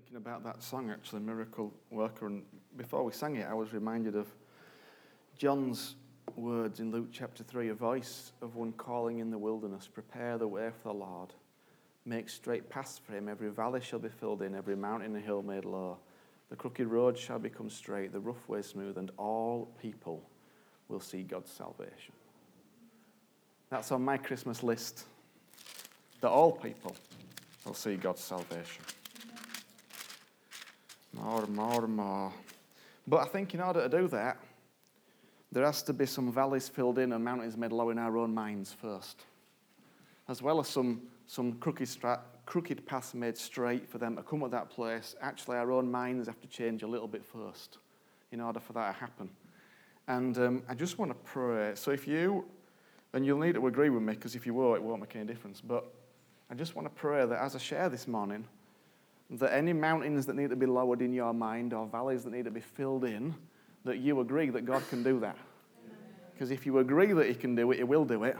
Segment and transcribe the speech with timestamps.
[0.00, 2.26] thinking about that song, actually, Miracle Worker.
[2.26, 2.42] And
[2.78, 4.28] before we sang it, I was reminded of
[5.36, 5.96] John's
[6.36, 10.48] words in Luke chapter 3 a voice of one calling in the wilderness, Prepare the
[10.48, 11.34] way for the Lord.
[12.06, 13.28] Make straight paths for him.
[13.28, 15.98] Every valley shall be filled in, every mountain and hill made low.
[16.48, 20.22] The crooked road shall become straight, the rough way smooth, and all people
[20.88, 22.14] will see God's salvation.
[23.68, 25.04] That's on my Christmas list.
[26.22, 26.96] That all people
[27.66, 28.82] will see God's salvation.
[31.22, 32.32] More, more, more.
[33.06, 34.38] But I think in order to do that,
[35.52, 38.32] there has to be some valleys filled in and mountains made low in our own
[38.32, 39.24] minds first,
[40.28, 44.42] as well as some, some crooked, stra- crooked paths made straight for them to come
[44.44, 45.14] at that place.
[45.20, 47.78] Actually, our own minds have to change a little bit first
[48.32, 49.28] in order for that to happen.
[50.08, 51.72] And um, I just want to pray.
[51.74, 52.46] So if you,
[53.12, 55.26] and you'll need to agree with me because if you won't, it won't make any
[55.26, 55.60] difference.
[55.60, 55.84] But
[56.50, 58.46] I just want to pray that as I share this morning,
[59.30, 62.44] that any mountains that need to be lowered in your mind or valleys that need
[62.44, 63.34] to be filled in,
[63.84, 65.36] that you agree that God can do that.
[66.32, 68.36] Because if you agree that He can do it, He will do it.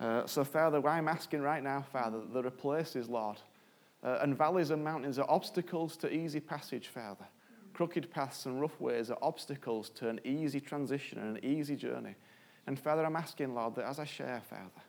[0.00, 3.36] Uh, so, Father, I'm asking right now, Father, that there are places, Lord,
[4.02, 7.26] uh, and valleys and mountains are obstacles to easy passage, Father.
[7.74, 12.14] Crooked paths and rough ways are obstacles to an easy transition and an easy journey.
[12.66, 14.82] And Father, I'm asking, Lord, that as I share, Father,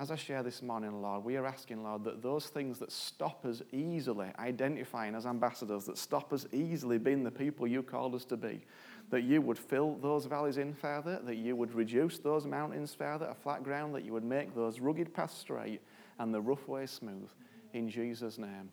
[0.00, 3.44] as I share this morning, Lord, we are asking, Lord, that those things that stop
[3.44, 8.24] us easily identifying as ambassadors, that stop us easily being the people you called us
[8.24, 8.64] to be,
[9.10, 13.26] that you would fill those valleys in, Father, that you would reduce those mountains, Father,
[13.26, 15.82] a flat ground, that you would make those rugged paths straight
[16.18, 17.28] and the rough way smooth.
[17.74, 18.70] In Jesus' name.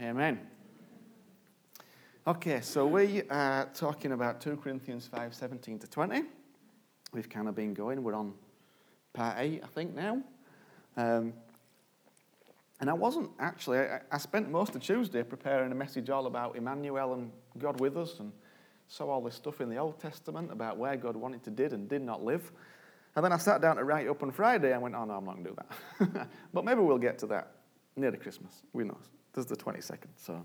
[0.00, 0.38] Amen.
[2.24, 6.22] Okay, so we are talking about 2 Corinthians 5 17 to 20.
[7.12, 8.04] We've kind of been going.
[8.04, 8.34] We're on
[9.12, 10.22] part 8, I think, now.
[10.96, 11.32] Um,
[12.80, 16.56] and I wasn't actually, I, I, spent most of Tuesday preparing a message all about
[16.56, 18.32] Emmanuel and God with us and
[18.88, 21.88] saw all this stuff in the Old Testament about where God wanted to did and
[21.88, 22.50] did not live.
[23.14, 25.24] And then I sat down to write up on Friday and went, oh no, I'm
[25.24, 25.56] not going to do
[26.16, 26.28] that.
[26.52, 27.52] but maybe we'll get to that
[27.96, 28.62] near the Christmas.
[28.72, 28.98] We know.
[29.32, 30.08] There's the 22nd.
[30.16, 30.44] So.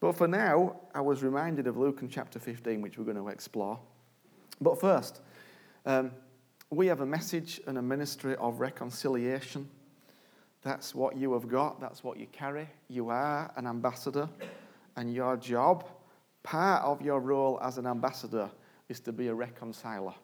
[0.00, 3.28] But for now, I was reminded of Luke in chapter 15, which we're going to
[3.28, 3.78] explore.
[4.60, 5.20] But first,
[5.86, 6.10] um,
[6.70, 9.68] we have a message and a ministry of reconciliation.
[10.62, 12.68] That's what you have got, that's what you carry.
[12.88, 14.28] You are an ambassador,
[14.96, 15.88] and your job,
[16.42, 18.50] part of your role as an ambassador,
[18.88, 20.14] is to be a reconciler.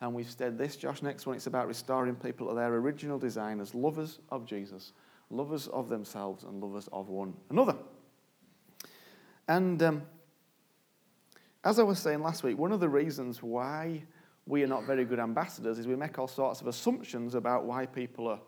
[0.00, 3.60] And we've said this, Josh, next one, it's about restoring people to their original design
[3.60, 4.92] as lovers of Jesus,
[5.30, 7.76] lovers of themselves, and lovers of one another.
[9.48, 10.02] And um,
[11.62, 14.02] as I was saying last week, one of the reasons why
[14.46, 17.86] we are not very good ambassadors is we make all sorts of assumptions about why
[17.86, 18.40] people are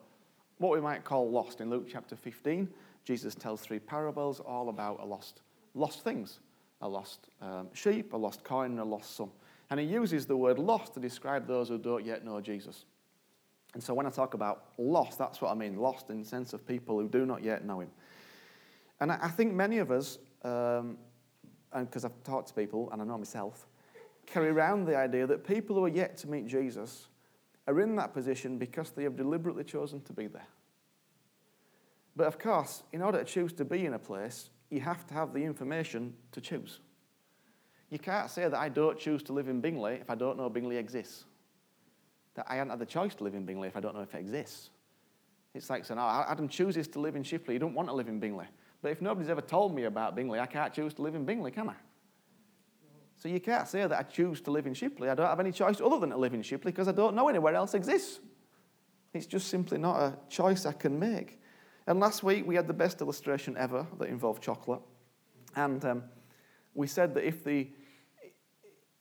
[0.58, 1.60] what we might call lost.
[1.60, 2.68] In Luke chapter 15,
[3.04, 5.42] Jesus tells three parables all about a lost,
[5.74, 6.40] lost things
[6.82, 9.30] a lost um, sheep, a lost coin, and a lost son.
[9.70, 12.84] And he uses the word lost to describe those who don't yet know Jesus.
[13.74, 16.52] And so when I talk about lost, that's what I mean lost in the sense
[16.52, 17.90] of people who do not yet know him.
[19.00, 20.96] And I think many of us, um,
[21.72, 23.66] and because I've talked to people and I know myself,
[24.26, 27.06] carry around the idea that people who are yet to meet Jesus
[27.66, 30.46] are in that position because they have deliberately chosen to be there.
[32.14, 35.14] But of course, in order to choose to be in a place, you have to
[35.14, 36.80] have the information to choose.
[37.90, 40.48] You can't say that I don't choose to live in Bingley if I don't know
[40.48, 41.24] Bingley exists.
[42.34, 44.14] That I haven't had the choice to live in Bingley if I don't know if
[44.14, 44.70] it exists.
[45.54, 47.54] It's like saying, oh, Adam chooses to live in Shipley.
[47.54, 48.46] You don't want to live in Bingley.
[48.82, 51.50] But if nobody's ever told me about Bingley, I can't choose to live in Bingley,
[51.50, 51.74] can I?
[53.26, 55.08] So you can't say that I choose to live in Shipley.
[55.08, 57.28] I don't have any choice other than to live in Shipley because I don't know
[57.28, 58.20] anywhere else exists.
[59.14, 61.40] It's just simply not a choice I can make.
[61.88, 64.80] And last week we had the best illustration ever that involved chocolate.
[65.56, 66.04] And um,
[66.72, 67.66] we said that if the,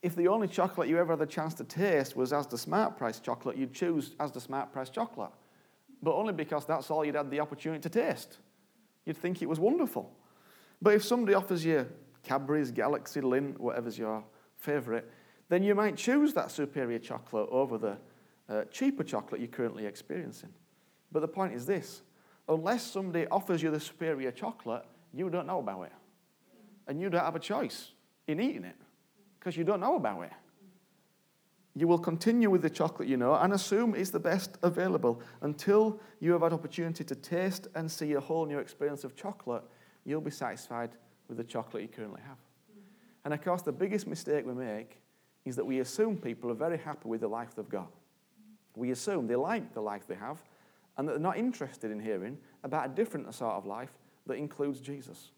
[0.02, 2.98] if the only chocolate you ever had the chance to taste was as the Smart
[2.98, 5.30] Price chocolate, you'd choose as the Smart Price chocolate.
[6.02, 8.38] But only because that's all you'd had the opportunity to taste.
[9.04, 10.12] You'd think it was wonderful.
[10.82, 11.86] But if somebody offers you
[12.26, 14.24] Cadbury's, Galaxy, Lindt, whatever's your
[14.56, 15.04] favourite,
[15.48, 17.96] then you might choose that superior chocolate over the
[18.48, 20.50] uh, cheaper chocolate you're currently experiencing.
[21.12, 22.02] But the point is this
[22.48, 24.84] unless somebody offers you the superior chocolate,
[25.14, 25.92] you don't know about it.
[26.88, 27.92] And you don't have a choice
[28.26, 28.76] in eating it
[29.38, 30.32] because you don't know about it.
[31.74, 36.00] You will continue with the chocolate you know and assume it's the best available until
[36.18, 39.62] you have had opportunity to taste and see a whole new experience of chocolate.
[40.04, 40.90] You'll be satisfied
[41.28, 42.38] with the chocolate you currently have.
[43.24, 45.00] And of course, the biggest mistake we make
[45.44, 47.90] is that we assume people are very happy with the life they've got.
[48.74, 50.42] We assume they like the life they have
[50.96, 53.92] and that they're not interested in hearing about a different sort of life
[54.26, 55.30] that includes Jesus.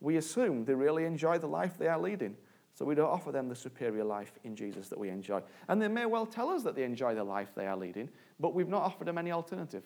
[0.00, 2.36] we assume they really enjoy the life they are leading.
[2.74, 5.42] So we don't offer them the superior life in Jesus that we enjoy.
[5.68, 8.08] And they may well tell us that they enjoy the life they are leading,
[8.40, 9.84] but we've not offered them any alternative.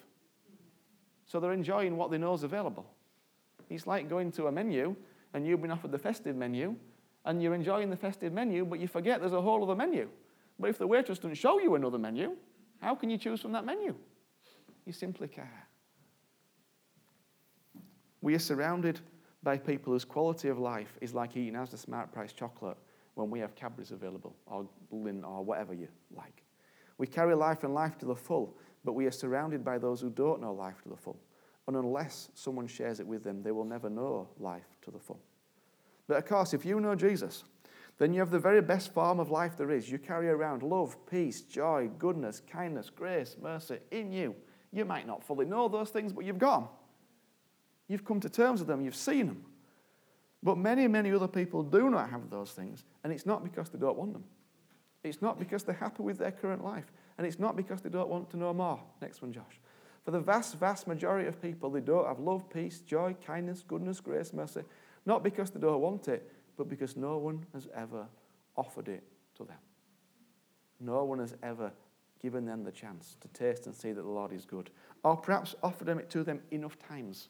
[1.26, 2.86] So they're enjoying what they know is available.
[3.68, 4.94] It's like going to a menu
[5.36, 6.74] and you've been offered the festive menu
[7.26, 10.08] and you're enjoying the festive menu, but you forget there's a whole other menu.
[10.58, 12.36] But if the waitress doesn't show you another menu,
[12.80, 13.94] how can you choose from that menu?
[14.86, 15.46] You simply can't.
[18.22, 19.00] We are surrounded
[19.42, 22.78] by people whose quality of life is like eating Asda Smart Price chocolate
[23.12, 26.44] when we have Cadbury's available, or Lindt, or whatever you like.
[26.96, 28.56] We carry life and life to the full,
[28.86, 31.18] but we are surrounded by those who don't know life to the full.
[31.66, 35.20] And unless someone shares it with them, they will never know life to the full.
[36.06, 37.44] But of course, if you know Jesus,
[37.98, 39.90] then you have the very best form of life there is.
[39.90, 44.34] You carry around love, peace, joy, goodness, kindness, grace, mercy in you.
[44.72, 46.68] You might not fully know those things, but you've got them.
[47.88, 49.44] You've come to terms with them, you've seen them.
[50.42, 53.78] But many, many other people do not have those things, and it's not because they
[53.78, 54.24] don't want them.
[55.02, 58.08] It's not because they're happy with their current life, and it's not because they don't
[58.08, 58.80] want to know more.
[59.00, 59.60] Next one, Josh.
[60.06, 63.98] For the vast, vast majority of people, they don't have love, peace, joy, kindness, goodness,
[63.98, 64.62] grace, mercy,
[65.04, 68.06] not because they don't want it, but because no one has ever
[68.56, 69.02] offered it
[69.34, 69.58] to them.
[70.78, 71.72] No one has ever
[72.22, 74.70] given them the chance to taste and see that the Lord is good.
[75.02, 77.28] Or perhaps offered it to them enough times.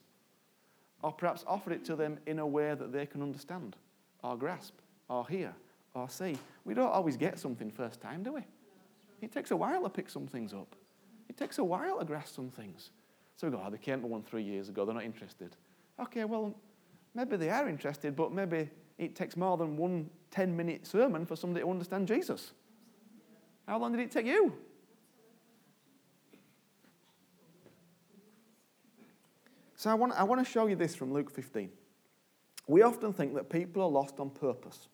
[1.02, 3.74] Or perhaps offered it to them in a way that they can understand,
[4.22, 4.74] or grasp,
[5.08, 5.54] or hear,
[5.94, 6.36] or see.
[6.66, 8.42] We don't always get something first time, do we?
[9.22, 10.76] It takes a while to pick some things up.
[11.28, 12.90] It takes a while to grasp some things.
[13.36, 15.56] So we go, oh, they came to one three years ago, they're not interested.
[16.00, 16.54] Okay, well,
[17.14, 21.36] maybe they are interested, but maybe it takes more than one 10 minute sermon for
[21.36, 22.52] somebody to understand Jesus.
[23.66, 24.52] How long did it take you?
[29.76, 31.70] So I want, I want to show you this from Luke 15.
[32.66, 34.88] We often think that people are lost on purpose,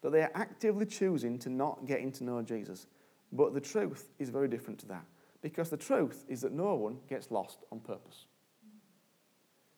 [0.00, 2.86] that they are actively choosing to not getting to know Jesus.
[3.32, 5.04] But the truth is very different to that.
[5.46, 8.24] Because the truth is that no one gets lost on purpose.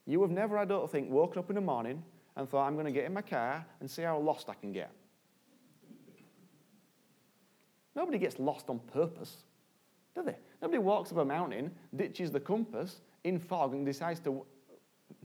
[0.07, 2.03] You have never, I don't think, woken up in the morning
[2.39, 4.73] and thought, I'm going to get in my car and see how lost I can
[4.73, 4.91] get.
[7.95, 9.45] Nobody gets lost on purpose,
[10.15, 10.37] do they?
[10.63, 14.47] Nobody walks up a mountain, ditches the compass in fog, and decides to,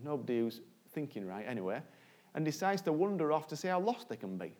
[0.04, 0.60] nobody who's
[0.92, 1.82] thinking right anyway,
[2.36, 4.52] and decides to wander off to see how lost they can be.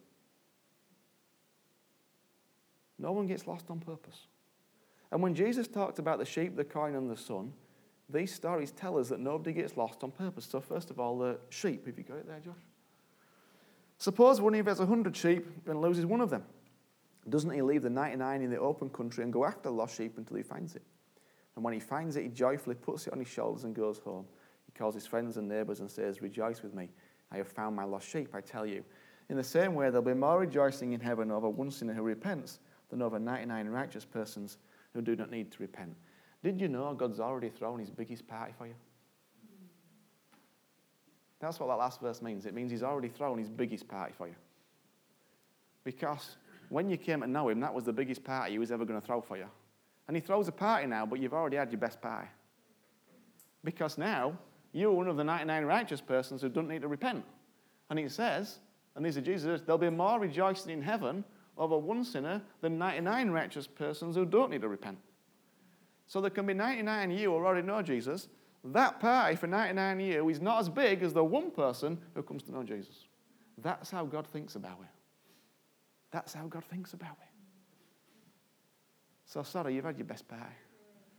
[2.98, 4.28] No one gets lost on purpose.
[5.14, 7.54] And when Jesus talked about the sheep, the coin, and the son,
[8.10, 10.44] these stories tell us that nobody gets lost on purpose.
[10.44, 11.86] So, first of all, the sheep.
[11.86, 12.64] Have you got it there, Josh?
[14.00, 16.44] Suppose one of you has 100 sheep and loses one of them.
[17.30, 20.18] Doesn't he leave the 99 in the open country and go after the lost sheep
[20.18, 20.82] until he finds it?
[21.56, 24.26] And when he finds it, he joyfully puts it on his shoulders and goes home.
[24.66, 26.90] He calls his friends and neighbors and says, Rejoice with me.
[27.32, 28.84] I have found my lost sheep, I tell you.
[29.30, 32.60] In the same way, there'll be more rejoicing in heaven over one sinner who repents
[32.90, 34.58] than over 99 righteous persons
[34.94, 35.96] who do not need to repent.
[36.44, 38.76] Did you know God's already thrown his biggest party for you?
[41.40, 42.46] That's what that last verse means.
[42.46, 44.36] It means he's already thrown his biggest party for you.
[45.84, 46.38] Because
[46.70, 49.00] when you came to know him, that was the biggest party he was ever going
[49.00, 49.48] to throw for you.
[50.08, 52.28] And he throws a party now, but you've already had your best party.
[53.64, 54.38] Because now
[54.72, 57.24] you're one of the 99 righteous persons who don't need to repent.
[57.90, 58.60] And he says,
[58.96, 61.24] and these are Jesus, there'll be more rejoicing in heaven
[61.58, 64.98] over one sinner than 99 righteous persons who don't need to repent.
[66.08, 68.28] So there can be 99 of you who already know Jesus.
[68.64, 72.24] That party for 99 of you is not as big as the one person who
[72.24, 73.08] comes to know Jesus.
[73.58, 74.90] That's how God thinks about it.
[76.12, 77.30] That's how God thinks about it.
[79.26, 80.56] So sorry, you've had your best pie.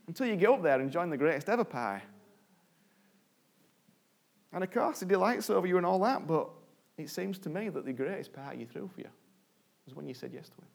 [0.06, 2.02] Until you get up there and join the greatest ever pie.
[4.52, 6.48] And of course, he delights over you and all that, but
[6.96, 9.08] it seems to me that the greatest pie he threw for you
[9.86, 10.68] was when you said yes to him.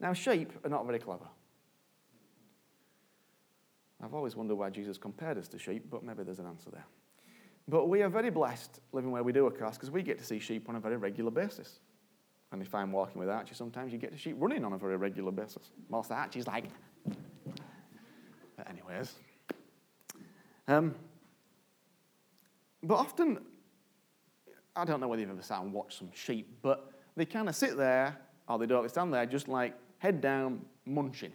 [0.00, 1.26] Now, sheep are not very clever.
[4.02, 6.84] I've always wondered why Jesus compared us to sheep, but maybe there's an answer there.
[7.68, 10.24] But we are very blessed living where we do, of course, because we get to
[10.24, 11.78] see sheep on a very regular basis.
[12.50, 14.96] And if I'm walking with Archie, sometimes you get to sheep running on a very
[14.96, 15.70] regular basis.
[15.88, 16.64] Whilst Archie's like,
[18.56, 19.14] but anyways.
[20.66, 20.94] Um,
[22.82, 23.38] but often,
[24.74, 27.54] I don't know whether you've ever sat and watched some sheep, but they kind of
[27.54, 28.16] sit there,
[28.48, 31.32] or they don't, they stand there just like head down, munching.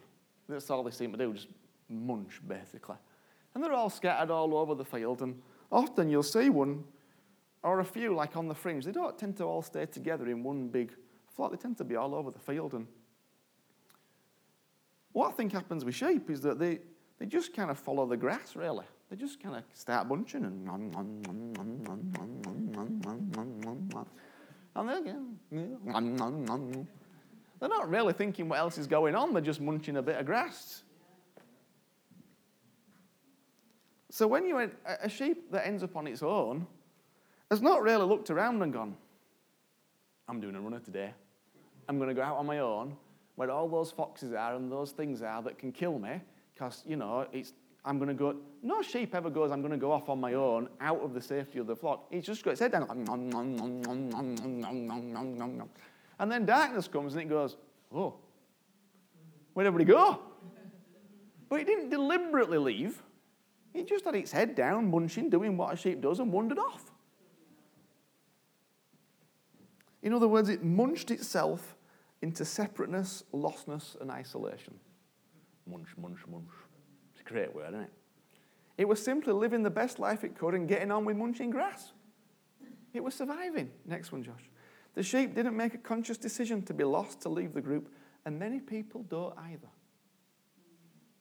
[0.48, 1.48] That's all they seem to do, just
[1.88, 2.96] munch, basically.
[3.54, 5.40] And they're all scattered all over the field, and
[5.70, 6.84] often you'll see one
[7.62, 8.84] or a few like on the fringe.
[8.84, 10.92] They don't tend to all stay together in one big
[11.28, 12.74] flock, they tend to be all over the field.
[12.74, 12.86] And
[15.12, 16.80] what I think happens with sheep is that they,
[17.18, 18.84] they just kind of follow the grass, really.
[19.10, 21.52] They just kind of start bunching and nom, nom, nom,
[24.74, 25.00] And they're,
[27.60, 30.26] they're not really thinking what else is going on, they're just munching a bit of
[30.26, 30.82] grass.
[34.10, 34.70] So when you
[35.02, 36.66] a sheep that ends up on its own
[37.50, 38.96] has not really looked around and gone,
[40.28, 41.12] I'm doing a runner today.
[41.88, 42.96] I'm going to go out on my own
[43.36, 46.20] where all those foxes are and those things are that can kill me
[46.52, 47.52] because, you know, it's,
[47.88, 48.36] I'm going to go.
[48.62, 51.22] No sheep ever goes, I'm going to go off on my own out of the
[51.22, 52.04] safety of the flock.
[52.10, 52.86] It's just got its head down.
[56.20, 57.56] And then darkness comes and it goes,
[57.94, 58.14] oh,
[59.54, 60.20] where did everybody go?
[61.48, 63.02] But it didn't deliberately leave.
[63.72, 66.92] It just had its head down, munching, doing what a sheep does, and wandered off.
[70.02, 71.74] In other words, it munched itself
[72.20, 74.74] into separateness, lostness, and isolation.
[75.66, 76.44] Munch, munch, munch.
[77.28, 77.92] Great word, isn't it?
[78.78, 81.92] It was simply living the best life it could and getting on with munching grass.
[82.94, 83.70] It was surviving.
[83.84, 84.50] Next one, Josh.
[84.94, 87.92] The sheep didn't make a conscious decision to be lost to leave the group,
[88.24, 89.68] and many people don't either.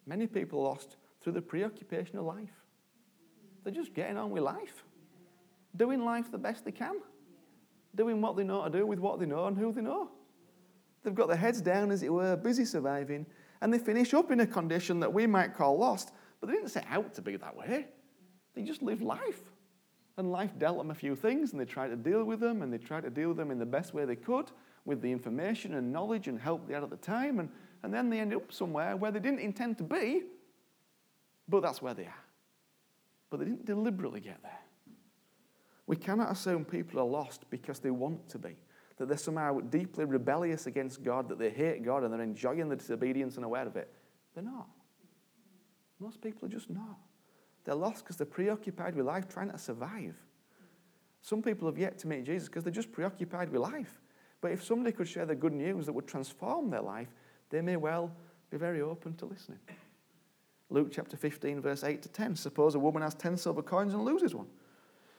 [0.05, 2.63] Many people lost through the preoccupation of life.
[3.63, 4.85] They're just getting on with life,
[5.75, 6.95] doing life the best they can
[7.97, 10.09] doing what they know to do with what they know and who they know.
[11.03, 13.25] They've got their heads down, as it were, busy surviving,
[13.61, 16.69] and they finish up in a condition that we might call lost, but they didn't
[16.69, 17.87] set out to be that way.
[18.53, 19.41] They just lived life.
[20.17, 22.73] And life dealt them a few things, and they tried to deal with them, and
[22.73, 24.51] they tried to deal with them in the best way they could
[24.83, 27.39] with the information and knowledge and help they had at the time.
[27.39, 27.49] And,
[27.83, 30.23] and then they ended up somewhere where they didn't intend to be,
[31.47, 32.23] but that's where they are.
[33.29, 34.59] But they didn't deliberately get there.
[35.85, 38.55] We cannot assume people are lost because they want to be,
[38.97, 42.75] that they're somehow deeply rebellious against God, that they hate God and they're enjoying the
[42.75, 43.93] disobedience and aware of it.
[44.33, 44.67] They're not.
[45.99, 46.97] Most people are just not.
[47.63, 50.15] They're lost because they're preoccupied with life trying to survive.
[51.21, 54.01] Some people have yet to meet Jesus because they're just preoccupied with life.
[54.41, 57.09] But if somebody could share the good news that would transform their life,
[57.49, 58.11] they may well
[58.49, 59.59] be very open to listening.
[60.69, 62.35] Luke chapter 15, verse 8 to 10.
[62.35, 64.47] Suppose a woman has 10 silver coins and loses one.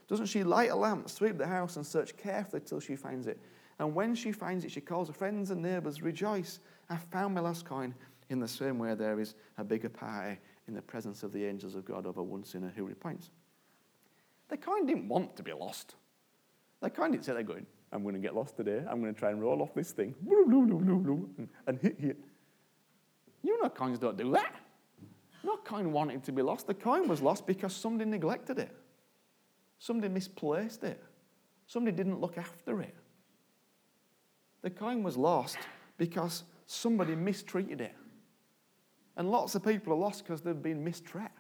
[0.09, 3.39] Doesn't she light a lamp, sweep the house, and search carefully till she finds it?
[3.79, 7.41] And when she finds it, she calls her friends and neighbors, Rejoice, I found my
[7.41, 7.95] lost coin.
[8.31, 11.75] In the same way, there is a bigger party in the presence of the angels
[11.75, 13.31] of God over one sinner who repents.
[14.49, 15.95] The coin didn't want to be lost.
[16.81, 18.83] The coin didn't say they're going, I'm going to get lost today.
[18.89, 20.15] I'm going to try and roll off this thing
[21.67, 22.15] and hit you.
[23.43, 24.55] You know coins don't do that.
[25.45, 26.67] No coin wanted to be lost.
[26.67, 28.75] The coin was lost because somebody neglected it.
[29.79, 31.03] Somebody misplaced it.
[31.67, 32.95] Somebody didn't look after it.
[34.63, 35.59] The coin was lost
[35.97, 37.95] because somebody mistreated it.
[39.17, 41.31] And lots of people are lost because they've been mistreated,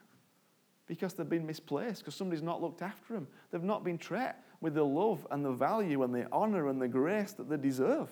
[0.86, 3.28] because they've been misplaced, because somebody's not looked after them.
[3.50, 6.88] They've not been treated with the love and the value and the honor and the
[6.88, 8.10] grace that they deserve.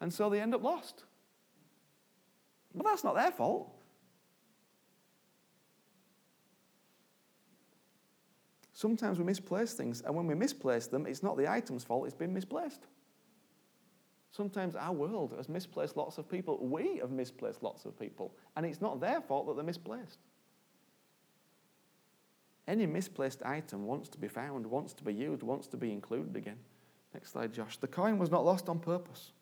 [0.00, 1.04] And so they end up lost.
[2.74, 3.70] But that's not their fault.
[8.72, 12.14] Sometimes we misplace things, and when we misplace them, it's not the item's fault, it's
[12.14, 12.86] been misplaced.
[14.30, 16.58] Sometimes our world has misplaced lots of people.
[16.60, 20.18] We have misplaced lots of people, and it's not their fault that they're misplaced.
[22.68, 26.36] Any misplaced item wants to be found, wants to be used, wants to be included
[26.36, 26.58] again.
[27.12, 27.76] Next slide, Josh.
[27.78, 29.32] The coin was not lost on purpose.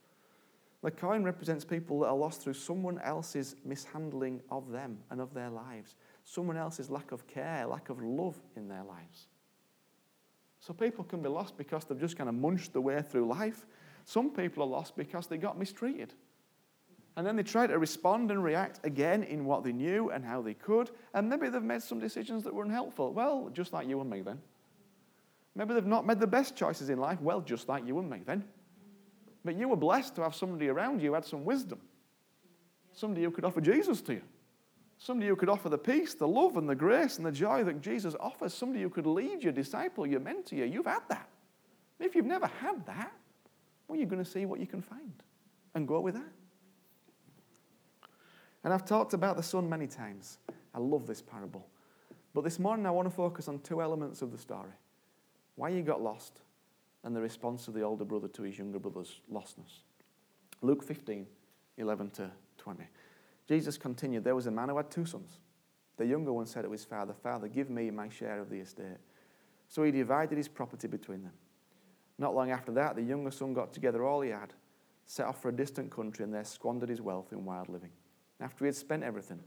[0.82, 5.34] The coin represents people that are lost through someone else's mishandling of them and of
[5.34, 5.96] their lives
[6.28, 9.28] someone else's lack of care, lack of love in their lives.
[10.60, 13.66] So people can be lost because they've just kind of munched their way through life.
[14.08, 16.14] Some people are lost because they got mistreated.
[17.14, 20.40] And then they try to respond and react again in what they knew and how
[20.40, 20.90] they could.
[21.12, 23.12] And maybe they've made some decisions that were unhelpful.
[23.12, 24.40] Well, just like you and me then.
[25.54, 27.20] Maybe they've not made the best choices in life.
[27.20, 28.44] Well, just like you and me then.
[29.44, 31.78] But you were blessed to have somebody around you who had some wisdom.
[32.94, 34.22] Somebody who could offer Jesus to you.
[34.96, 37.82] Somebody who could offer the peace, the love, and the grace and the joy that
[37.82, 38.54] Jesus offers.
[38.54, 40.64] Somebody who could lead you, disciple you, mentor you.
[40.64, 41.28] You've had that.
[42.00, 43.12] If you've never had that,
[43.88, 45.22] well, you're going to see what you can find
[45.74, 46.32] and go with that.
[48.64, 50.38] And I've talked about the son many times.
[50.74, 51.66] I love this parable.
[52.34, 54.72] But this morning I want to focus on two elements of the story
[55.56, 56.40] why he got lost
[57.02, 59.82] and the response of the older brother to his younger brother's lostness.
[60.62, 61.26] Luke 15,
[61.78, 62.84] 11 to 20.
[63.48, 65.38] Jesus continued, There was a man who had two sons.
[65.96, 68.98] The younger one said to his father, Father, give me my share of the estate.
[69.68, 71.32] So he divided his property between them.
[72.18, 74.52] Not long after that, the younger son got together all he had,
[75.06, 77.90] set off for a distant country, and there squandered his wealth in wild living.
[78.40, 79.40] After he had spent everything,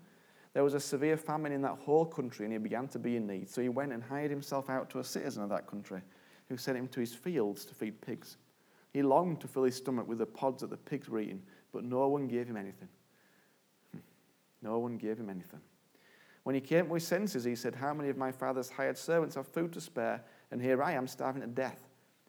[0.54, 3.28] there was a severe famine in that whole country, and he began to be in
[3.28, 3.50] need.
[3.50, 6.02] So he went and hired himself out to a citizen of that country,
[6.50, 8.38] who sent him to his fields to feed pigs.
[8.94, 11.84] He longed to fill his stomach with the pods that the pigs were eating, but
[11.84, 12.90] no one gave him anything.
[13.94, 14.00] Hmm.
[14.62, 15.62] No one gave him anything.
[16.44, 19.36] When he came to his senses, he said, How many of my father's hired servants
[19.36, 20.24] have food to spare?
[20.52, 21.88] And here I am starving to death.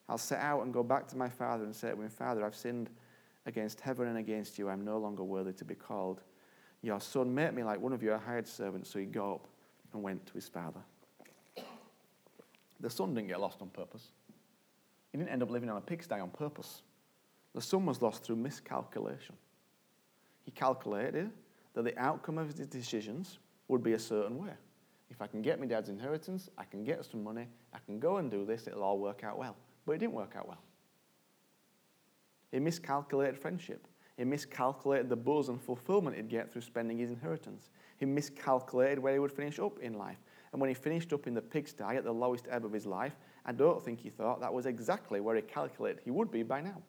[0.09, 2.56] I'll set out and go back to my father and say to him, Father, I've
[2.56, 2.90] sinned
[3.47, 4.68] against heaven and against you.
[4.68, 6.21] I'm no longer worthy to be called
[6.82, 7.35] your son.
[7.35, 8.90] Make me like one of your hired servants.
[8.90, 9.49] So he got up
[9.92, 10.80] and went to his father.
[12.80, 14.09] The son didn't get lost on purpose.
[15.12, 16.82] He didn't end up living on a pigsty on purpose.
[17.54, 19.37] The son was lost through miscalculation.
[20.44, 21.30] He calculated
[21.75, 24.52] that the outcome of his decisions would be a certain way.
[25.11, 28.16] If I can get my dad's inheritance, I can get some money, I can go
[28.16, 29.56] and do this, it'll all work out well.
[29.86, 30.62] But it didn't work out well.
[32.50, 33.88] He miscalculated friendship.
[34.16, 37.70] He miscalculated the buzz and fulfillment he'd get through spending his inheritance.
[37.98, 40.18] He miscalculated where he would finish up in life.
[40.52, 43.16] And when he finished up in the pigsty at the lowest ebb of his life,
[43.46, 46.60] I don't think he thought that was exactly where he calculated he would be by
[46.60, 46.82] now.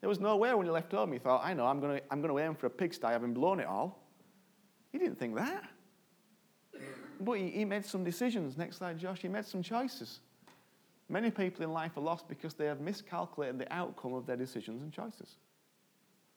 [0.00, 2.02] There was no way when he left home he thought, I know, I'm going to,
[2.10, 4.02] I'm going to aim for a pigsty having blown it all.
[4.90, 5.62] He didn't think that.
[7.20, 8.58] But he, he made some decisions.
[8.58, 9.22] Next slide, Josh.
[9.22, 10.20] He made some choices.
[11.12, 14.82] Many people in life are lost because they have miscalculated the outcome of their decisions
[14.82, 15.36] and choices.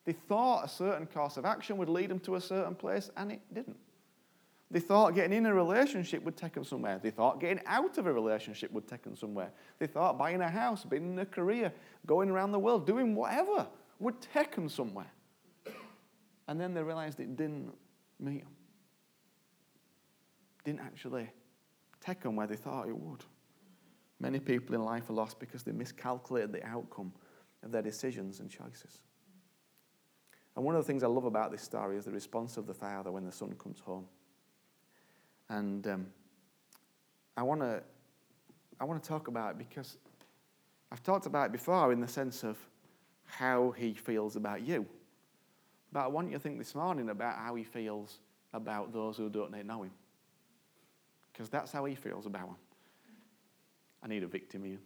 [0.04, 3.32] They thought a certain course of action would lead them to a certain place, and
[3.32, 3.78] it didn't.
[4.70, 7.00] They thought getting in a relationship would take them somewhere.
[7.02, 9.52] They thought getting out of a relationship would take them somewhere.
[9.80, 11.72] They thought buying a house, being in a career,
[12.06, 13.68] going around the world, doing whatever
[14.00, 15.12] would take them somewhere.
[16.50, 17.72] And then they realized it didn't
[18.20, 18.54] meet them.
[20.66, 21.30] Didn't actually
[22.02, 23.24] take them where they thought it would.
[24.20, 27.12] Many people in life are lost because they miscalculated the outcome
[27.64, 29.00] of their decisions and choices.
[30.56, 32.74] And one of the things I love about this story is the response of the
[32.74, 34.06] father when the son comes home.
[35.50, 36.08] And um,
[37.36, 37.84] I want to
[38.80, 39.98] I want to talk about it because
[40.92, 42.58] I've talked about it before in the sense of
[43.26, 44.86] how he feels about you.
[45.92, 48.20] But I want you to think this morning about how he feels
[48.54, 49.92] about those who don't know him.
[51.32, 52.56] Because that's how he feels about them.
[54.06, 54.78] I need a victim, Ian.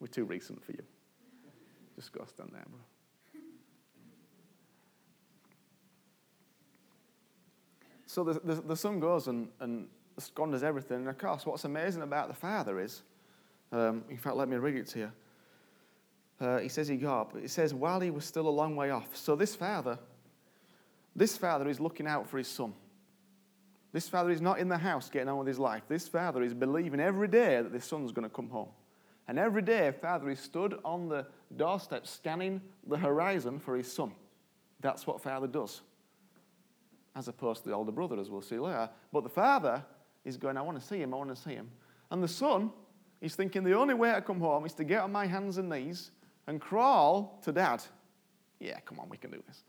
[0.00, 0.82] We're too recent for you.
[1.94, 2.80] Just go stand there, bro.
[8.06, 9.86] So the, the, the son goes and, and
[10.18, 10.98] squanders everything.
[10.98, 13.02] And of course, what's amazing about the father is,
[13.70, 15.12] um, in fact, let me read it to you.
[16.40, 17.36] Uh, he says he got up.
[17.36, 19.16] It says, while he was still a long way off.
[19.16, 19.96] So this father,
[21.14, 22.74] this father is looking out for his son.
[23.94, 25.84] This father is not in the house getting on with his life.
[25.86, 28.70] This father is believing every day that this son's going to come home.
[29.28, 31.26] And every day, father is stood on the
[31.56, 34.10] doorstep scanning the horizon for his son.
[34.80, 35.80] That's what father does
[37.16, 38.90] as opposed to the older brother, as we'll see later.
[39.12, 39.84] But the father
[40.24, 41.70] is going, I want to see him, I want to see him.
[42.10, 42.72] And the son
[43.20, 45.68] is thinking, the only way to come home is to get on my hands and
[45.68, 46.10] knees
[46.48, 47.82] and crawl to dad.
[48.58, 49.62] Yeah, come on, we can do this.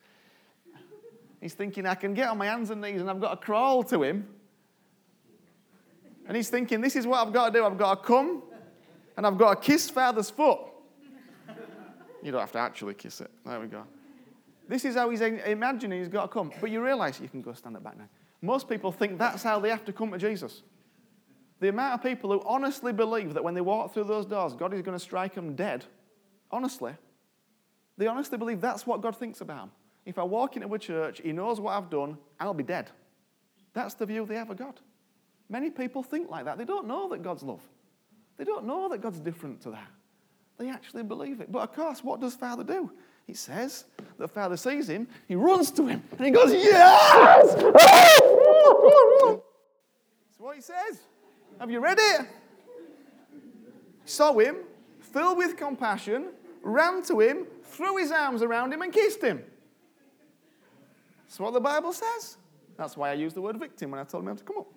[1.45, 3.84] He's thinking, I can get on my hands and knees and I've got to crawl
[3.84, 4.27] to him.
[6.27, 7.63] And he's thinking, this is what I've got to do.
[7.63, 8.41] I've got to come
[9.15, 10.58] and I've got to kiss father's foot.
[12.23, 13.29] You don't have to actually kiss it.
[13.45, 13.84] There we go.
[14.67, 16.51] This is how he's imagining he's got to come.
[16.60, 18.10] But you realize you can go stand up back now.
[18.41, 20.63] Most people think that's how they have to come to Jesus.
[21.60, 24.73] The amount of people who honestly believe that when they walk through those doors, God
[24.73, 25.86] is going to strike them dead,
[26.49, 26.95] honestly,
[27.99, 29.71] they honestly believe that's what God thinks about them.
[30.06, 32.91] If I walk into a church, He knows what I've done, I'll be dead.
[33.74, 34.80] That's the view they ever got.
[35.50, 36.58] Many people think like that.
[36.58, 37.62] They don't know that God's love.
[38.38, 39.88] They don't know that God's different to that.
[40.58, 41.52] They actually believe it.
[41.52, 42.91] But of course, what does Father do?
[43.28, 43.86] He says,
[44.18, 47.56] that father sees him, he runs to him, and he goes, Yes!
[47.56, 47.72] That's
[50.38, 51.00] what he says.
[51.60, 52.28] Have you read it?
[54.06, 54.58] Saw him,
[55.00, 56.28] filled with compassion,
[56.62, 59.44] ran to him, threw his arms around him, and kissed him.
[61.36, 62.38] That's what the Bible says.
[62.78, 64.60] That's why I used the word victim when I told him I had to come
[64.60, 64.67] up.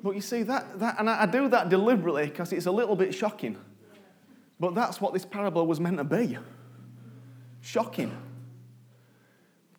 [0.00, 3.12] But you see, that, that and I, do that deliberately because it's a little bit
[3.12, 3.58] shocking.
[4.60, 6.38] But that's what this parable was meant to be
[7.62, 8.16] shocking.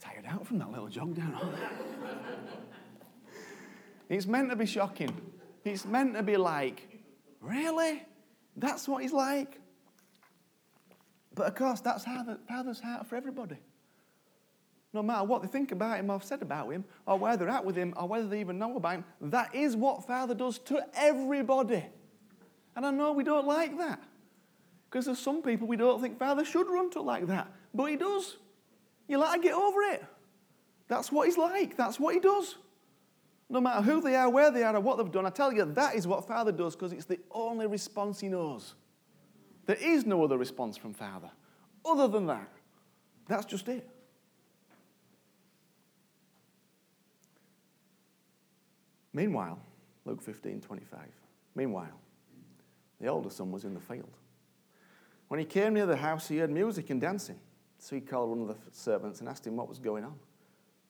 [0.01, 1.69] Tired out from that little jog down, I?
[4.09, 5.15] it's meant to be shocking.
[5.63, 7.01] It's meant to be like,
[7.39, 8.03] really?
[8.57, 9.61] That's what he's like?
[11.37, 13.57] But of course, that's how the Father's heart for everybody
[14.97, 17.63] no matter what they think about him or said about him, or where they're at
[17.63, 20.83] with him, or whether they even know about him, that is what Father does to
[20.95, 21.85] everybody.
[22.75, 24.01] And I know we don't like that.
[24.89, 27.51] Because there's some people we don't think Father should run to like that.
[27.73, 28.37] But he does.
[29.07, 30.03] You like to get over it.
[30.87, 31.75] That's what he's like.
[31.75, 32.55] That's what he does.
[33.49, 35.65] No matter who they are, where they are, or what they've done, I tell you,
[35.65, 38.75] that is what Father does because it's the only response he knows.
[39.67, 41.29] There is no other response from Father
[41.85, 42.49] other than that.
[43.27, 43.87] That's just it.
[49.13, 49.59] Meanwhile,
[50.05, 50.99] Luke 15 25.
[51.53, 51.99] Meanwhile,
[53.01, 54.15] the older son was in the field.
[55.27, 57.39] When he came near the house, he heard music and dancing.
[57.79, 60.15] So he called one of the servants and asked him what was going on.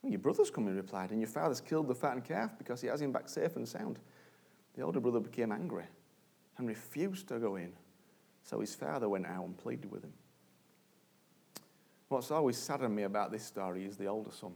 [0.02, 2.88] Well, your brother's come, he replied, and your father's killed the fattened calf because he
[2.88, 3.98] has him back safe and sound.
[4.76, 5.86] The older brother became angry
[6.58, 7.74] and refused to go in.
[8.48, 10.14] So his father went out and pleaded with him.
[12.08, 14.54] What's always saddened me about this story is the older son.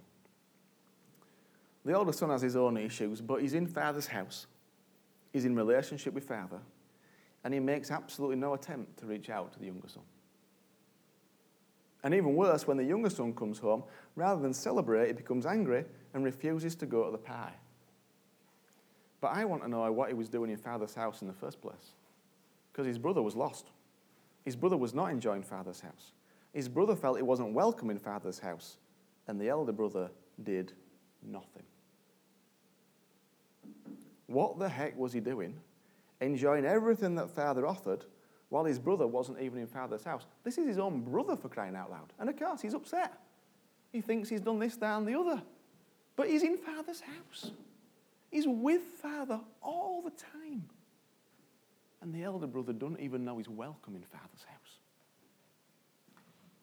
[1.84, 4.48] The older son has his own issues, but he's in father's house.
[5.34, 6.60] He's in relationship with father,
[7.44, 10.04] and he makes absolutely no attempt to reach out to the younger son.
[12.02, 13.84] And even worse, when the younger son comes home,
[14.16, 17.56] rather than celebrate, he becomes angry and refuses to go to the pie.
[19.20, 21.62] But I want to know what he was doing in father's house in the first
[21.62, 21.92] place.
[22.72, 23.68] Because his brother was lost.
[24.44, 26.14] His brother was not enjoying father's house.
[26.54, 28.78] His brother felt he wasn't welcome in father's house.
[29.28, 30.10] And the elder brother
[30.44, 30.74] did
[31.24, 31.64] nothing.
[34.28, 35.56] What the heck was he doing?
[36.20, 38.06] Enjoying everything that father offered
[38.50, 40.26] while his brother wasn't even in father's house.
[40.44, 42.12] This is his own brother for crying out loud.
[42.20, 43.18] And of course, he's upset.
[43.92, 45.42] He thinks he's done this, that, and the other.
[46.16, 47.52] But he's in father's house.
[48.30, 50.66] He's with father all the time.
[52.02, 54.80] And the elder brother doesn't even know he's welcome in father's house.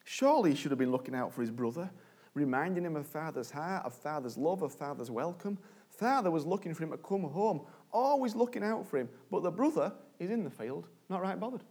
[0.05, 1.91] Surely he should have been looking out for his brother,
[2.35, 5.59] reminding him of father's heart, of father's love, of father's welcome.
[5.91, 7.61] Father was looking for him to come home,
[7.93, 9.09] always looking out for him.
[9.31, 11.63] But the brother is in the field, not right bothered.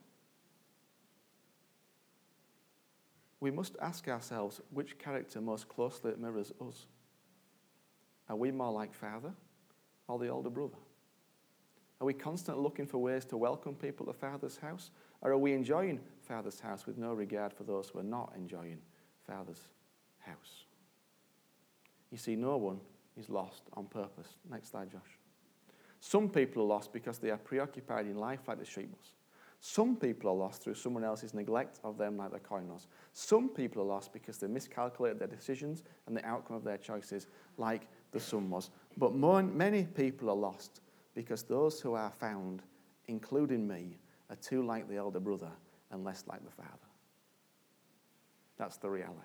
[3.40, 6.88] we must ask ourselves which character most closely mirrors us.
[8.30, 9.34] Are we more like Father
[10.08, 10.78] or the older brother?
[12.00, 14.92] Are we constantly looking for ways to welcome people to Father's house?
[15.22, 18.78] Or are we enjoying Father's house with no regard for those who are not enjoying
[19.26, 19.68] Father's
[20.20, 20.66] house?
[22.12, 22.80] You see, no one
[23.20, 24.28] is lost on purpose.
[24.50, 25.18] Next slide, Josh.
[26.00, 29.14] Some people are lost because they are preoccupied in life like the sheep was.
[29.60, 32.86] Some people are lost through someone else's neglect of them, like the coin was.
[33.14, 37.26] Some people are lost because they miscalculated their decisions and the outcome of their choices,
[37.58, 38.70] like the son was.
[38.98, 40.82] But more, many people are lost
[41.18, 42.62] because those who are found,
[43.08, 43.98] including me,
[44.30, 45.50] are too like the elder brother
[45.90, 46.70] and less like the father.
[48.56, 49.18] That's the reality.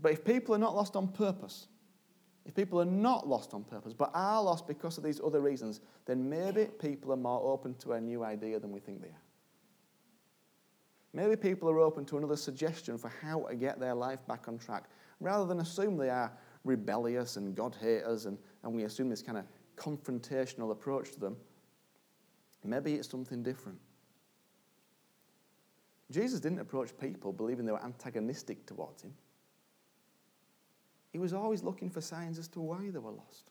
[0.00, 1.66] But if people are not lost on purpose,
[2.46, 5.82] if people are not lost on purpose, but are lost because of these other reasons,
[6.06, 9.22] then maybe people are more open to a new idea than we think they are.
[11.12, 14.56] Maybe people are open to another suggestion for how to get their life back on
[14.56, 14.84] track,
[15.20, 16.32] rather than assume they are
[16.64, 19.44] rebellious and God haters and, and we assume this kind of
[19.76, 21.36] confrontational approach to them.
[22.62, 23.78] Maybe it's something different.
[26.10, 29.14] Jesus didn't approach people believing they were antagonistic towards him.
[31.12, 33.50] He was always looking for signs as to why they were lost.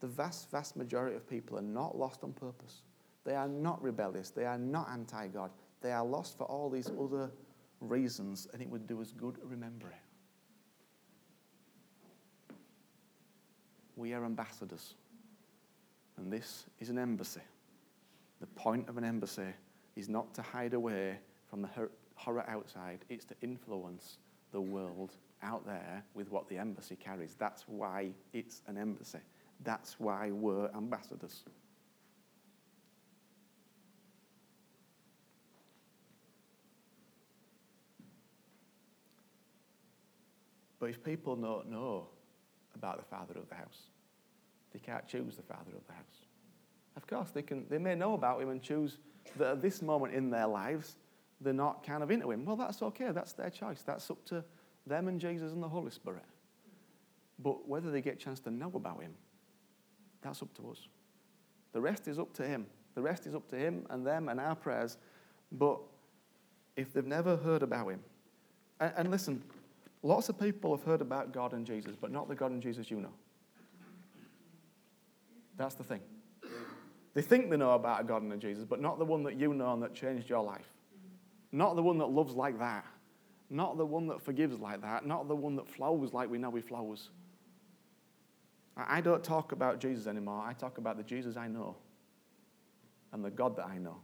[0.00, 2.82] The vast, vast majority of people are not lost on purpose.
[3.24, 4.30] They are not rebellious.
[4.30, 5.50] They are not anti God.
[5.80, 7.30] They are lost for all these other
[7.80, 10.09] reasons, and it would do us good to remember it.
[14.00, 14.94] We are ambassadors,
[16.16, 17.42] and this is an embassy.
[18.40, 19.52] The point of an embassy
[19.94, 21.18] is not to hide away
[21.50, 21.68] from the
[22.14, 24.16] horror outside, it's to influence
[24.52, 27.34] the world out there with what the embassy carries.
[27.38, 29.18] That's why it's an embassy.
[29.64, 31.44] That's why we're ambassadors.
[40.78, 42.06] But if people don't know
[42.74, 43.89] about the father of the house,
[44.72, 46.26] they can't choose the father of the house.
[46.96, 48.98] Of course, they, can, they may know about him and choose
[49.36, 50.96] that at this moment in their lives,
[51.40, 52.44] they're not kind of into him.
[52.44, 53.10] Well, that's okay.
[53.12, 53.82] That's their choice.
[53.82, 54.44] That's up to
[54.86, 56.24] them and Jesus and the Holy Spirit.
[57.38, 59.14] But whether they get a chance to know about him,
[60.20, 60.88] that's up to us.
[61.72, 62.66] The rest is up to him.
[62.94, 64.98] The rest is up to him and them and our prayers.
[65.52, 65.80] But
[66.76, 68.00] if they've never heard about him,
[68.80, 69.42] and, and listen,
[70.02, 72.90] lots of people have heard about God and Jesus, but not the God and Jesus
[72.90, 73.12] you know.
[75.60, 76.00] That's the thing.
[77.12, 79.38] They think they know about a God and a Jesus, but not the one that
[79.38, 80.72] you know and that changed your life.
[81.52, 82.86] Not the one that loves like that.
[83.50, 86.50] Not the one that forgives like that, not the one that flows like we know
[86.52, 87.10] he flows.
[88.74, 90.42] I don't talk about Jesus anymore.
[90.46, 91.76] I talk about the Jesus I know
[93.12, 93.98] and the God that I know.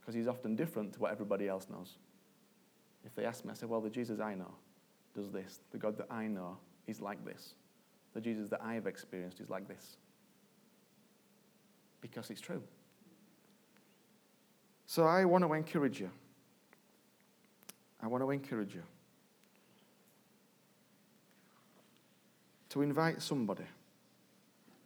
[0.00, 1.96] Because he's often different to what everybody else knows.
[3.04, 4.52] If they ask me, I say, well, the Jesus I know
[5.14, 5.60] does this.
[5.70, 6.56] The God that I know
[6.88, 7.54] is like this.
[8.14, 9.98] The Jesus that I have experienced is like this.
[12.06, 12.62] Because it's true.
[14.86, 16.10] So I want to encourage you.
[18.00, 18.82] I want to encourage you
[22.68, 23.64] to invite somebody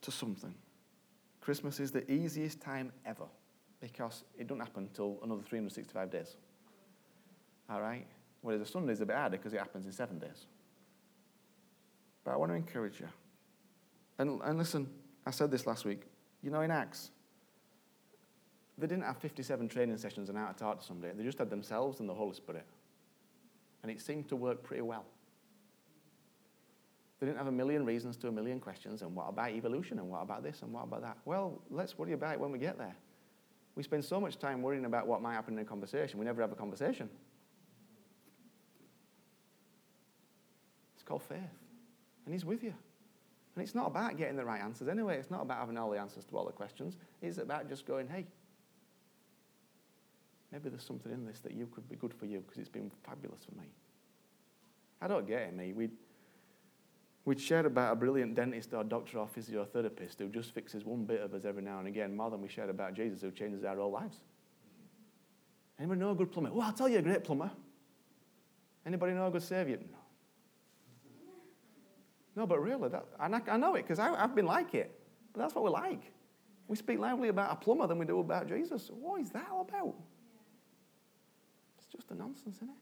[0.01, 0.55] to something.
[1.43, 3.27] Christmas is the easiest time ever
[3.81, 6.37] because it doesn't happen until another 365 days.
[7.69, 8.07] All right?
[8.41, 10.47] Whereas a Sunday is a bit harder because it happens in seven days.
[12.25, 13.09] But I want to encourage you.
[14.19, 14.89] And, and listen,
[15.27, 16.03] I said this last week.
[16.43, 17.11] You know, in Acts,
[18.79, 21.13] they didn't have 57 training sessions and how to talk to somebody.
[21.15, 22.67] They just had themselves and the Holy Spirit.
[23.83, 25.05] And it seemed to work pretty well.
[27.19, 29.03] They didn't have a million reasons to a million questions.
[29.03, 29.99] And what about evolution?
[29.99, 30.63] And what about this?
[30.63, 31.19] And what about that?
[31.27, 32.97] Well, let's worry about it when we get there.
[33.75, 36.41] We spend so much time worrying about what might happen in a conversation, we never
[36.41, 37.09] have a conversation.
[40.95, 41.39] It's called faith.
[42.25, 42.75] And He's with you.
[43.55, 45.17] And it's not about getting the right answers anyway.
[45.17, 46.97] It's not about having all the answers to all the questions.
[47.21, 48.27] It's about just going, hey,
[50.53, 52.91] maybe there's something in this that you could be good for you because it's been
[53.05, 53.67] fabulous for me.
[55.03, 55.73] I don't get it, me.
[55.73, 55.89] We
[57.31, 61.21] We'd shared about a brilliant dentist or doctor or physiotherapist who just fixes one bit
[61.21, 63.77] of us every now and again, more than we shared about Jesus who changes our
[63.77, 64.21] whole lives.
[65.79, 66.51] Anybody know a good plumber?
[66.51, 67.51] Well, I'll tell you a great plumber.
[68.87, 69.79] Anybody know a good saviour?
[69.79, 69.99] No.
[72.37, 74.99] No, but really, that, and I, I know it because I've been like it.
[75.33, 76.13] But that's what we like.
[76.69, 78.91] We speak loudly about a plumber than we do about Jesus.
[78.93, 79.95] What is that all about?
[81.79, 82.77] It's just a nonsense, isn't it?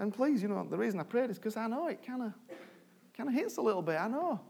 [0.00, 2.32] And please, you know, the reason I prayed is because I know it kind of
[3.16, 4.40] kind of hits a little bit, I know.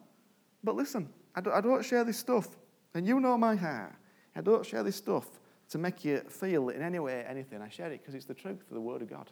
[0.63, 2.49] But listen, I don't, I don't share this stuff,
[2.95, 3.95] and you know my heart.
[4.37, 5.29] I don't share this stuff
[5.71, 7.63] to make you feel in any way anything.
[7.63, 9.31] I share it because it's the truth of the Word of God.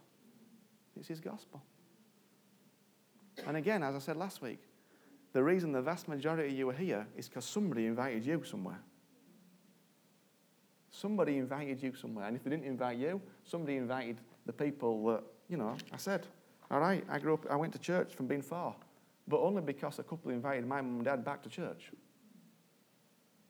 [0.99, 1.63] It's His gospel.
[3.47, 4.61] And again, as I said last week,
[5.33, 8.81] the reason the vast majority of you are here is because somebody invited you somewhere.
[10.91, 12.27] Somebody invited you somewhere.
[12.27, 16.27] And if they didn't invite you, somebody invited the people that, you know, I said,
[16.71, 18.75] all right, I grew up, I went to church from being four
[19.29, 21.93] but only because a couple invited my mum and dad back to church.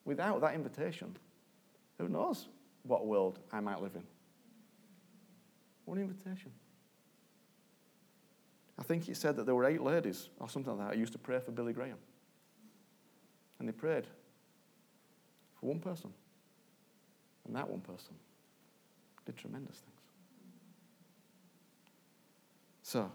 [0.04, 1.16] Without that invitation,
[1.98, 2.48] who knows
[2.82, 4.02] what world I might live in?
[5.84, 6.50] One invitation.
[8.78, 11.12] I think it said that there were eight ladies or something like that who used
[11.12, 11.98] to pray for Billy Graham.
[13.58, 14.06] And they prayed
[15.58, 16.12] for one person.
[17.46, 18.14] And that one person
[19.26, 19.94] did tremendous things.
[22.82, 23.10] So,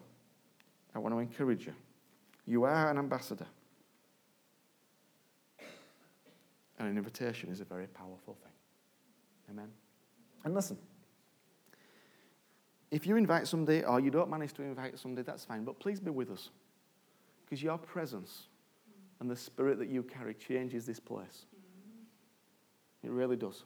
[0.93, 1.73] I want to encourage you.
[2.45, 3.47] You are an ambassador.
[6.77, 8.51] And an invitation is a very powerful thing.
[9.51, 9.69] Amen.
[10.43, 10.77] And listen,
[12.93, 15.99] if you invite somebody or you don't manage to invite somebody, that's fine, but please
[15.99, 16.51] be with us.
[17.43, 18.43] Because your presence
[19.19, 21.45] and the spirit that you carry changes this place.
[23.03, 23.63] It really does.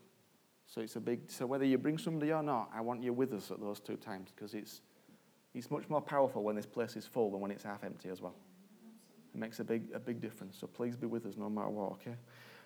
[0.66, 3.34] So it's a big so whether you bring somebody or not, I want you with
[3.34, 4.82] us at those two times because it's
[5.54, 8.22] it's much more powerful when this place is full than when it's half empty as
[8.22, 8.36] well.
[9.34, 10.58] It makes a big, a big difference.
[10.58, 12.16] So please be with us no matter what, okay?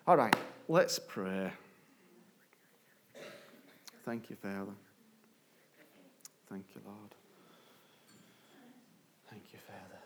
[0.06, 0.34] All right,
[0.68, 1.50] let's pray.
[4.04, 4.72] Thank you, Father.
[6.52, 7.14] Thank you, Lord.
[9.30, 9.98] Thank you, Father.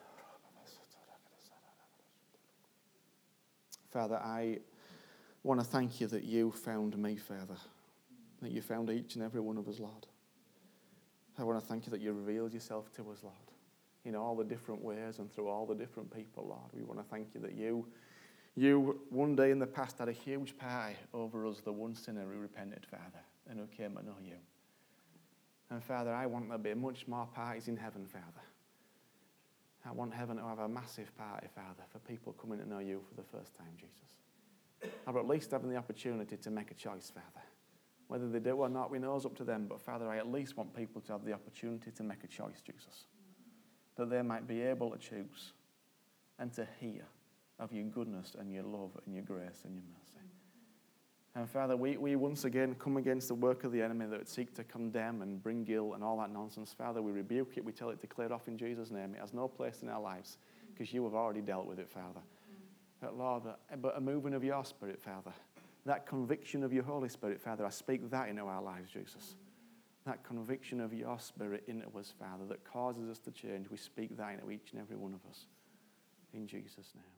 [3.91, 4.59] Father, I
[5.43, 7.57] want to thank you that you found me, Father,
[8.43, 10.07] that you found each and every one of us, Lord.
[11.39, 13.35] I want to thank you that you revealed yourself to us, Lord
[14.07, 16.71] in all the different ways and through all the different people, Lord.
[16.73, 17.85] We want to thank you that you,
[18.55, 22.25] you one day in the past had a huge pie over us, the one sinner
[22.33, 24.37] who repented, Father, and who came to know you.
[25.71, 28.45] And Father, I want there to be much more parties in heaven, Father.
[29.85, 33.03] I want heaven to have a massive party, Father, for people coming to know you
[33.09, 34.91] for the first time, Jesus.
[35.07, 37.45] Or at least having the opportunity to make a choice, Father.
[38.09, 39.67] Whether they do or not, we know it's up to them.
[39.69, 42.61] But Father, I at least want people to have the opportunity to make a choice,
[42.65, 43.07] Jesus
[43.97, 45.53] that they might be able to choose
[46.39, 47.07] and to hear
[47.59, 50.06] of your goodness and your love and your grace and your mercy.
[51.37, 54.29] And Father, we, we once again come against the work of the enemy that would
[54.29, 56.73] seek to condemn and bring guilt and all that nonsense.
[56.73, 57.65] Father, we rebuke it.
[57.65, 59.15] We tell it to clear off in Jesus' name.
[59.15, 60.39] It has no place in our lives
[60.73, 62.21] because you have already dealt with it, Father.
[63.03, 65.33] But Lord, uh, but a moving of your Spirit, Father,
[65.85, 69.37] that conviction of your Holy Spirit, Father, I speak that into our lives, Jesus
[70.07, 73.67] that conviction of your spirit into us, Father, that causes us to change.
[73.69, 75.47] We speak that into each and every one of us.
[76.33, 77.16] In Jesus' name.